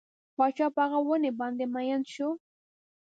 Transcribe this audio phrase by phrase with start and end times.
[0.37, 2.29] پاچا په هغه ونې باندې مین شو.